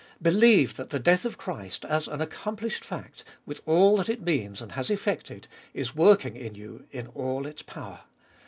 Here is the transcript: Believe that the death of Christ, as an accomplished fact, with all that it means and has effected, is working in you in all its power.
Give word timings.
Believe 0.19 0.77
that 0.77 0.89
the 0.89 0.97
death 0.97 1.25
of 1.25 1.37
Christ, 1.37 1.85
as 1.85 2.07
an 2.07 2.21
accomplished 2.21 2.83
fact, 2.83 3.23
with 3.45 3.61
all 3.67 3.97
that 3.97 4.09
it 4.09 4.23
means 4.23 4.59
and 4.59 4.71
has 4.71 4.89
effected, 4.89 5.47
is 5.75 5.95
working 5.95 6.35
in 6.35 6.55
you 6.55 6.87
in 6.89 7.05
all 7.13 7.45
its 7.45 7.61
power. 7.61 7.99